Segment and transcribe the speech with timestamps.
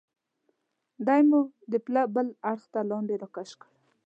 [1.05, 1.41] دی مو
[1.71, 3.69] د پله بل اړخ ته لاندې را کش کړ.